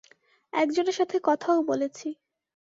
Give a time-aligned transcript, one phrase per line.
[0.53, 2.07] একজনের সাথে কথাও বলেছি!